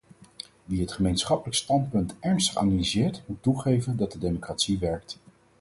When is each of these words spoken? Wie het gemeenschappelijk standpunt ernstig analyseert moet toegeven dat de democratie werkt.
Wie 0.65 0.79
het 0.81 0.91
gemeenschappelijk 0.91 1.55
standpunt 1.57 2.15
ernstig 2.19 2.57
analyseert 2.57 3.21
moet 3.25 3.43
toegeven 3.43 3.97
dat 3.97 4.11
de 4.11 4.19
democratie 4.19 4.79
werkt. 4.79 5.19